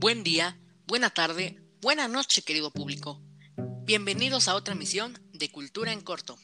[0.00, 0.56] Buen día,
[0.86, 3.20] buena tarde, buena noche, querido público.
[3.82, 6.38] Bienvenidos a otra emisión de Cultura en Corto.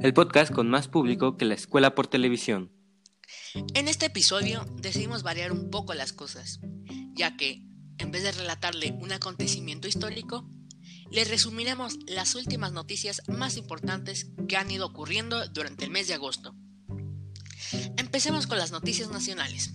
[0.00, 2.70] El podcast con más público que la escuela por televisión.
[3.74, 6.60] En este episodio decidimos variar un poco las cosas,
[7.12, 7.66] ya que,
[7.98, 10.48] en vez de relatarle un acontecimiento histórico,
[11.10, 16.14] le resumiremos las últimas noticias más importantes que han ido ocurriendo durante el mes de
[16.14, 16.54] agosto.
[17.96, 19.72] Empecemos con las noticias nacionales.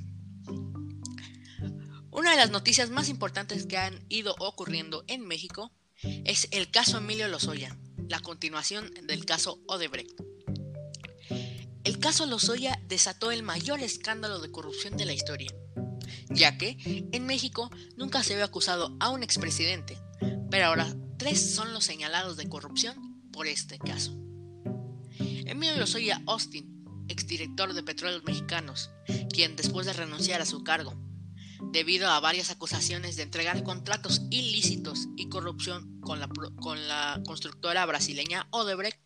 [2.16, 7.00] Una de las noticias más importantes que han ido ocurriendo en México es el caso
[7.00, 10.18] Emilio Lozoya, la continuación del caso Odebrecht.
[11.84, 15.52] El caso Lozoya desató el mayor escándalo de corrupción de la historia,
[16.30, 16.78] ya que
[17.12, 19.98] en México nunca se había acusado a un expresidente,
[20.50, 24.14] pero ahora tres son los señalados de corrupción por este caso.
[25.20, 28.90] Emilio Lozoya Austin, exdirector de Petróleos Mexicanos,
[29.34, 31.05] quien después de renunciar a su cargo
[31.72, 36.30] debido a varias acusaciones de entregar contratos ilícitos y corrupción con la,
[36.62, 39.00] con la constructora brasileña Odebrecht,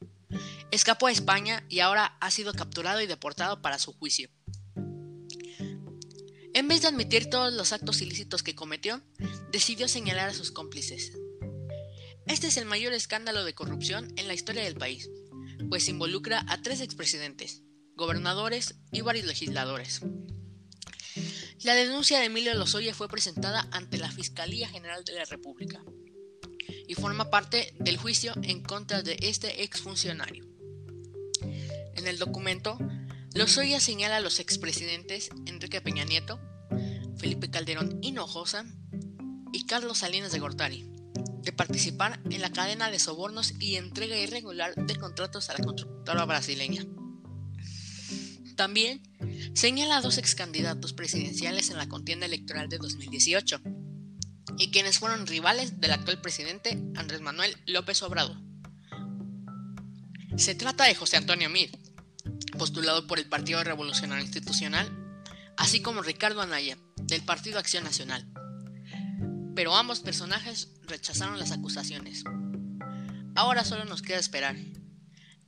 [0.71, 4.29] escapó a España y ahora ha sido capturado y deportado para su juicio.
[6.53, 9.01] En vez de admitir todos los actos ilícitos que cometió,
[9.51, 11.13] decidió señalar a sus cómplices.
[12.25, 15.09] Este es el mayor escándalo de corrupción en la historia del país,
[15.69, 17.63] pues involucra a tres expresidentes,
[17.95, 20.01] gobernadores y varios legisladores.
[21.63, 25.83] La denuncia de Emilio Lozoya fue presentada ante la Fiscalía General de la República
[26.87, 30.45] y forma parte del juicio en contra de este exfuncionario.
[31.95, 32.77] En el documento,
[33.33, 36.39] Lozoya señala a los expresidentes Enrique Peña Nieto,
[37.17, 38.65] Felipe Calderón Hinojosa
[39.51, 40.89] y Carlos Salinas de Gortari
[41.41, 46.25] de participar en la cadena de sobornos y entrega irregular de contratos a la constructora
[46.25, 46.85] brasileña.
[48.59, 49.01] También
[49.53, 53.61] señala a dos ex candidatos presidenciales en la contienda electoral de 2018
[54.57, 58.35] y quienes fueron rivales del actual presidente Andrés Manuel López Obrador.
[60.35, 61.71] Se trata de José Antonio Mir,
[62.57, 64.91] postulado por el Partido Revolucionario Institucional,
[65.55, 68.29] así como Ricardo Anaya, del Partido Acción Nacional.
[69.55, 72.25] Pero ambos personajes rechazaron las acusaciones.
[73.35, 74.57] Ahora solo nos queda esperar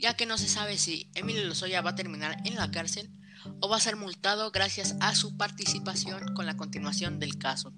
[0.02, 3.12] ya que no se sabe si Emilio Lozoya va a terminar en la cárcel
[3.60, 7.72] o va a ser multado gracias a su participación con la continuación del caso.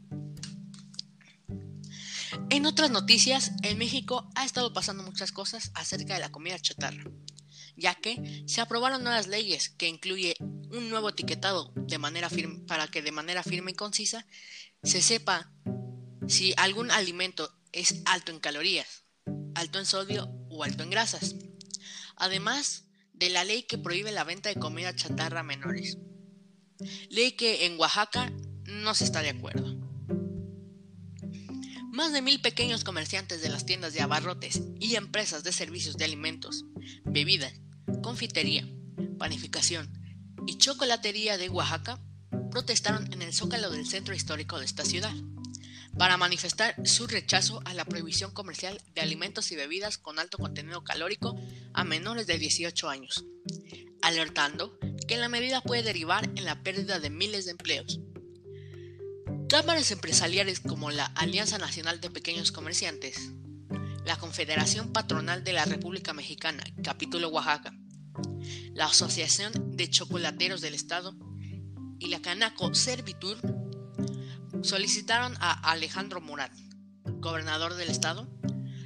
[2.50, 7.04] En otras noticias, en México ha estado pasando muchas cosas acerca de la comida chatarra,
[7.76, 12.88] ya que se aprobaron nuevas leyes que incluye un nuevo etiquetado de manera firme, para
[12.88, 14.26] que de manera firme y concisa
[14.82, 15.52] se sepa
[16.28, 19.04] si algún alimento es alto en calorías,
[19.56, 21.36] alto en sodio o alto en grasas
[22.24, 25.98] además de la ley que prohíbe la venta de comida chatarra a menores.
[27.10, 28.32] Ley que en Oaxaca
[28.64, 29.76] no se está de acuerdo.
[31.92, 36.06] Más de mil pequeños comerciantes de las tiendas de abarrotes y empresas de servicios de
[36.06, 36.66] alimentos,
[37.04, 37.54] bebidas,
[38.02, 38.68] confitería,
[39.20, 39.92] panificación
[40.48, 42.00] y chocolatería de Oaxaca
[42.50, 45.14] protestaron en el zócalo del centro histórico de esta ciudad
[45.98, 50.84] para manifestar su rechazo a la prohibición comercial de alimentos y bebidas con alto contenido
[50.84, 51.36] calórico
[51.74, 53.26] a menores de 18 años,
[54.02, 58.00] alertando que la medida puede derivar en la pérdida de miles de empleos.
[59.50, 63.32] Cámaras empresariales como la Alianza Nacional de Pequeños Comerciantes,
[64.06, 67.74] la Confederación Patronal de la República Mexicana, capítulo Oaxaca,
[68.74, 71.16] la Asociación de Chocolateros del Estado
[72.00, 73.38] y la Canaco Servitur
[74.62, 76.52] solicitaron a Alejandro Murat,
[77.06, 78.28] gobernador del estado,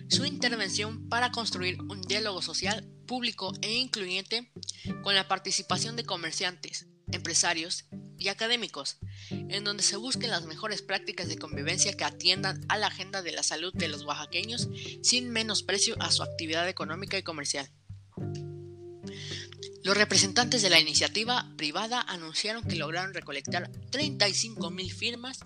[0.10, 4.52] su intervención para construir un diálogo social público e incluyente
[5.04, 7.86] con la participación de comerciantes, empresarios
[8.18, 8.98] y académicos,
[9.30, 13.32] en donde se busquen las mejores prácticas de convivencia que atiendan a la agenda de
[13.32, 14.70] la salud de los oaxaqueños
[15.02, 17.70] sin menosprecio a su actividad económica y comercial.
[19.88, 25.40] Los representantes de la iniciativa privada anunciaron que lograron recolectar 35.000 firmas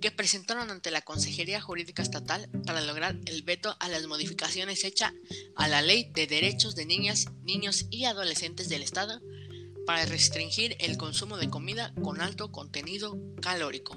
[0.00, 5.12] que presentaron ante la Consejería Jurídica Estatal para lograr el veto a las modificaciones hechas
[5.54, 9.20] a la Ley de Derechos de Niñas, Niños y Adolescentes del Estado
[9.86, 13.96] para restringir el consumo de comida con alto contenido calórico.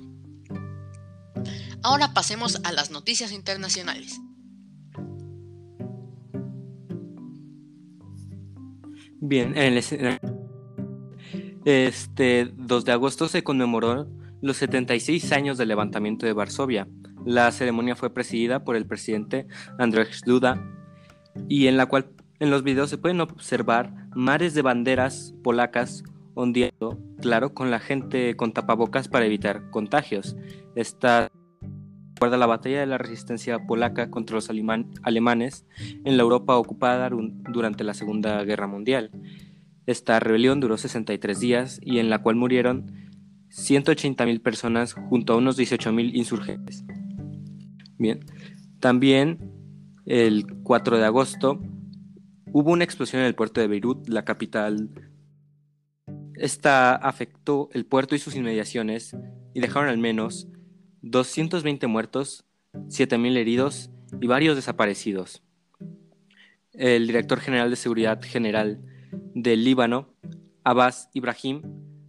[1.81, 4.19] Ahora pasemos a las noticias internacionales.
[9.19, 10.19] Bien, en el
[11.65, 14.07] este 2 de agosto se conmemoró
[14.41, 16.87] los 76 años del levantamiento de Varsovia.
[17.25, 19.47] La ceremonia fue presidida por el presidente
[19.79, 20.63] Andrzej Duda
[21.49, 22.09] y en la cual
[22.39, 26.03] en los videos se pueden observar mares de banderas polacas
[26.35, 30.37] ondeando, claro, con la gente con tapabocas para evitar contagios.
[30.75, 31.31] Esta
[32.17, 35.67] recuerda la batalla de la resistencia polaca contra los alemanes
[36.03, 39.11] en la Europa ocupada durante la Segunda Guerra Mundial.
[39.85, 42.91] Esta rebelión duró 63 días y en la cual murieron
[43.49, 46.83] 180.000 personas junto a unos 18.000 insurgentes.
[47.99, 48.25] Bien,
[48.79, 49.51] también
[50.07, 51.61] el 4 de agosto
[52.51, 54.89] hubo una explosión en el puerto de Beirut, la capital.
[56.33, 59.15] Esta afectó el puerto y sus inmediaciones
[59.53, 60.47] y dejaron al menos
[61.01, 63.89] 220 muertos, 7.000 heridos
[64.21, 65.43] y varios desaparecidos.
[66.73, 68.79] El director general de Seguridad General
[69.33, 70.13] del Líbano,
[70.63, 71.61] Abbas Ibrahim,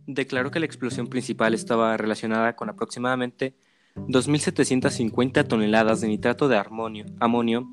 [0.06, 3.56] declaró que la explosión principal estaba relacionada con aproximadamente
[3.96, 6.62] 2.750 toneladas de nitrato de
[7.20, 7.68] amonio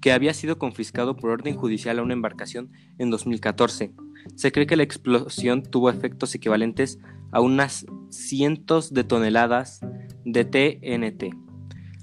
[0.00, 3.92] que había sido confiscado por orden judicial a una embarcación en 2014.
[4.34, 6.98] Se cree que la explosión tuvo efectos equivalentes
[7.32, 9.80] a unas cientos de toneladas
[10.26, 11.34] de TNT.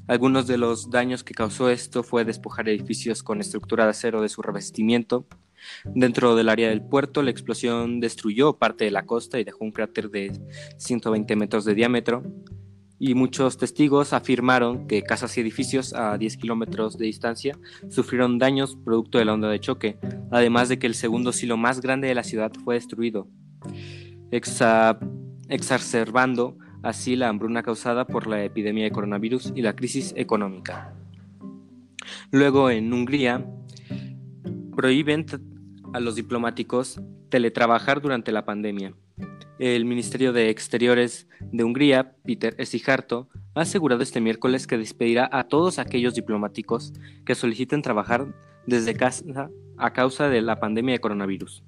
[0.07, 4.29] Algunos de los daños que causó esto fue despojar edificios con estructura de acero de
[4.29, 5.27] su revestimiento.
[5.85, 9.71] Dentro del área del puerto, la explosión destruyó parte de la costa y dejó un
[9.71, 10.31] cráter de
[10.77, 12.23] 120 metros de diámetro
[12.99, 17.59] y muchos testigos afirmaron que casas y edificios a 10 kilómetros de distancia
[17.89, 19.97] sufrieron daños producto de la onda de choque,
[20.31, 23.27] además de que el segundo silo más grande de la ciudad fue destruido,
[25.49, 30.93] exacerbando así la hambruna causada por la epidemia de coronavirus y la crisis económica.
[32.31, 33.45] Luego, en Hungría,
[34.75, 35.25] prohíben
[35.93, 38.93] a los diplomáticos teletrabajar durante la pandemia.
[39.59, 45.45] El Ministerio de Exteriores de Hungría, Peter Esijarto, ha asegurado este miércoles que despedirá a
[45.45, 46.93] todos aquellos diplomáticos
[47.25, 48.27] que soliciten trabajar
[48.65, 51.63] desde casa a causa de la pandemia de coronavirus.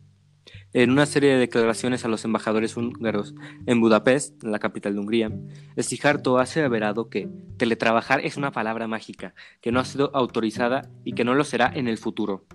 [0.75, 3.33] En una serie de declaraciones a los embajadores húngaros
[3.65, 5.31] en Budapest, la capital de Hungría,
[5.77, 11.13] Esijarto ha aseverado que teletrabajar es una palabra mágica, que no ha sido autorizada y
[11.13, 12.45] que no lo será en el futuro.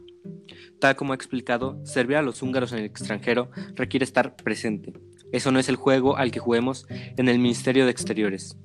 [0.81, 4.93] Tal como ha explicado, servir a los húngaros en el extranjero requiere estar presente,
[5.33, 8.59] eso no es el juego al que juguemos en el Ministerio de Exteriores.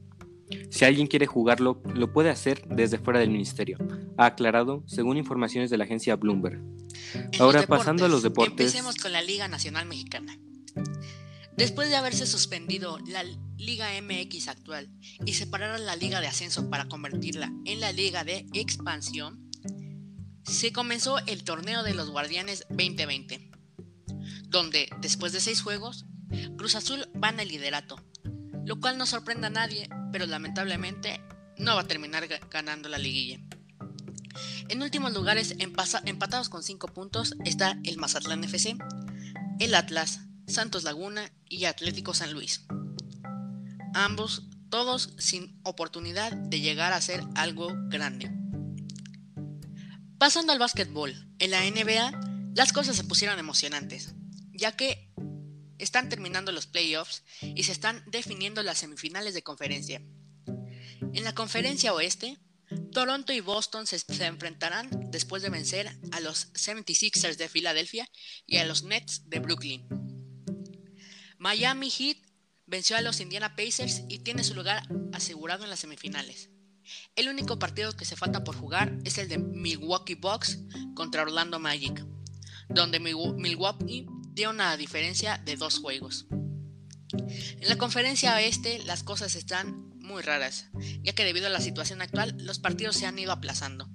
[0.70, 3.78] Si alguien quiere jugarlo, lo puede hacer desde fuera del ministerio,
[4.18, 6.62] ha aclarado según informaciones de la agencia Bloomberg.
[7.40, 8.68] Ahora pasando a los deportes.
[8.68, 10.38] Empecemos con la Liga Nacional Mexicana.
[11.58, 13.24] Después de haberse suspendido la
[13.58, 14.90] Liga MX actual
[15.26, 19.50] y separar a la Liga de Ascenso para convertirla en la Liga de Expansión,
[20.44, 23.52] se comenzó el torneo de los Guardianes 2020,
[24.50, 26.06] donde después de seis juegos
[26.58, 28.04] Cruz Azul va en el liderato,
[28.66, 31.20] lo cual no sorprende a nadie, pero lamentablemente
[31.58, 33.38] no va a terminar ganando la liguilla.
[34.70, 38.78] En últimos lugares, empatados con 5 puntos, está el Mazatlán FC,
[39.60, 42.66] el Atlas, Santos Laguna y Atlético San Luis.
[43.94, 48.32] Ambos, todos sin oportunidad de llegar a ser algo grande.
[50.18, 54.16] Pasando al básquetbol, en la NBA las cosas se pusieron emocionantes,
[54.54, 55.12] ya que
[55.78, 60.02] están terminando los playoffs y se están definiendo las semifinales de conferencia.
[61.14, 62.38] En la conferencia oeste,
[62.92, 68.10] Toronto y Boston se, enfrentarán después de vencer a los 76ers de Filadelfia
[68.48, 69.88] y a los Nets de Brooklyn.
[71.38, 72.18] Miami Heat
[72.66, 74.84] venció a los Indiana Pacers y tiene su lugar
[75.14, 76.50] asegurado en las semifinales.
[77.16, 80.60] El único partido que se falta por jugar es el de Milwaukee Bucks
[80.96, 82.04] contra Orlando Magic,
[82.70, 86.28] donde Milwaukee tiene una diferencia de dos juegos.
[87.12, 90.68] En la conferencia oeste las cosas están muy raras,
[91.02, 93.90] ya que debido a la situación actual los partidos se han ido aplazando.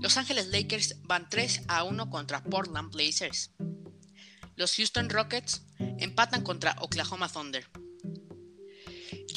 [0.00, 3.52] Los Ángeles Lakers van 3 a 1 contra Portland Blazers.
[4.56, 5.62] Los Houston Rockets
[5.98, 7.68] empatan contra Oklahoma Thunder.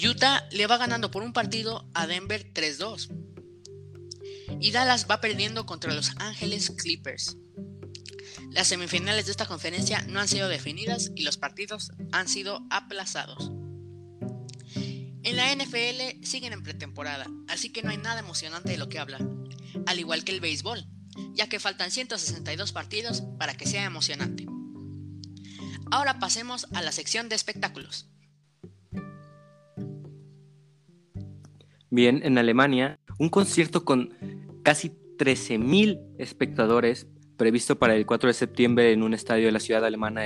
[0.03, 3.09] Utah le va ganando por un partido a Denver 3-2.
[4.59, 7.37] Y Dallas va perdiendo contra Los Ángeles Clippers.
[8.51, 13.51] Las semifinales de esta conferencia no han sido definidas y los partidos han sido aplazados.
[15.23, 18.99] En la NFL siguen en pretemporada, así que no hay nada emocionante de lo que
[18.99, 19.25] hablar,
[19.85, 20.85] al igual que el béisbol,
[21.33, 24.45] ya que faltan 162 partidos para que sea emocionante.
[25.89, 28.09] Ahora pasemos a la sección de espectáculos.
[31.89, 34.13] Bien, en Alemania, un concierto con
[34.63, 37.07] casi 13.000 espectadores
[37.41, 40.21] previsto para el 4 de septiembre en un estadio de la ciudad alemana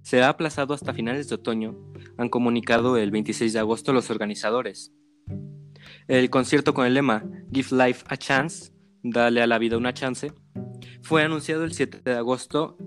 [0.00, 1.76] se ha aplazado hasta finales de otoño,
[2.16, 4.92] han comunicado el 26 de agosto los organizadores.
[6.06, 8.70] El concierto con el lema Give Life a Chance,
[9.02, 10.32] Dale a la vida una chance,
[11.02, 12.78] fue anunciado el 7 de agosto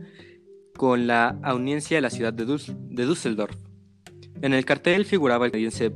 [0.78, 3.58] con la audiencia de la ciudad de, Düsseldorf.
[4.42, 5.92] En el cartel figuraba el canadiense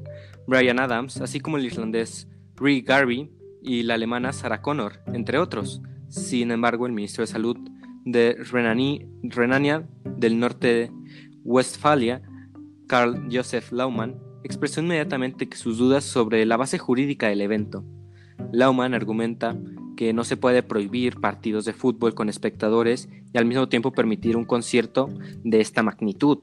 [0.48, 3.32] Brian Adams, así como el irlandés Ree Garvey
[3.62, 5.82] y la alemana Sarah Connor, entre otros.
[6.10, 7.58] Sin embargo, el ministro de Salud
[8.06, 10.92] de Renania del Norte
[11.44, 12.22] Westfalia,
[12.88, 17.84] Karl Josef Laumann, expresó inmediatamente sus dudas sobre la base jurídica del evento.
[18.52, 19.58] Laumann argumenta
[19.96, 24.38] que no se puede prohibir partidos de fútbol con espectadores y al mismo tiempo permitir
[24.38, 25.10] un concierto
[25.44, 26.40] de esta magnitud.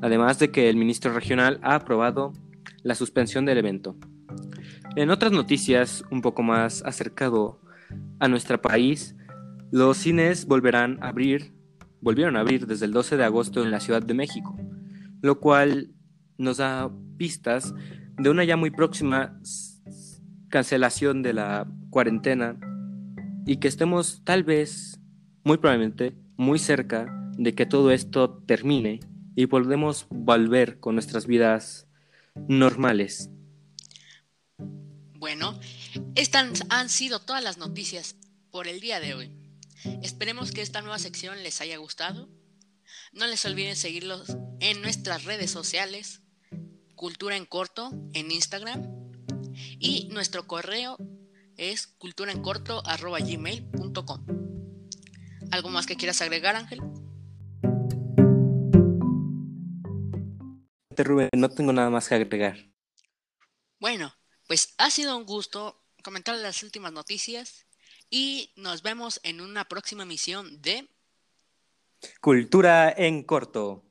[0.00, 2.32] Además de que el ministro regional ha aprobado
[2.82, 3.96] la suspensión del evento.
[4.96, 7.60] En otras noticias un poco más acercado
[8.18, 9.16] a nuestro país,
[9.70, 11.54] los cines volverán a abrir,
[12.00, 14.56] volvieron a abrir desde el 12 de agosto en la Ciudad de México,
[15.20, 15.90] lo cual
[16.38, 17.74] nos da pistas
[18.18, 19.38] de una ya muy próxima
[20.48, 22.58] cancelación de la cuarentena
[23.46, 25.00] y que estemos tal vez,
[25.44, 27.06] muy probablemente, muy cerca
[27.38, 29.00] de que todo esto termine
[29.34, 31.88] y podemos volver con nuestras vidas
[32.48, 33.30] normales.
[35.22, 35.58] Bueno,
[36.16, 38.16] estas han sido todas las noticias
[38.50, 39.30] por el día de hoy.
[40.02, 42.28] Esperemos que esta nueva sección les haya gustado.
[43.12, 46.22] No les olviden seguirlos en nuestras redes sociales,
[46.96, 48.84] Cultura en Corto en Instagram
[49.78, 50.98] y nuestro correo
[51.56, 54.26] es culturaencorto.gmail.com.
[55.52, 56.80] ¿Algo más que quieras agregar, Ángel?
[60.96, 62.56] Rubén, no tengo nada más que agregar.
[63.78, 64.12] Bueno,
[64.52, 67.64] pues ha sido un gusto comentar las últimas noticias
[68.10, 70.90] y nos vemos en una próxima emisión de
[72.20, 73.82] Cultura en Corto.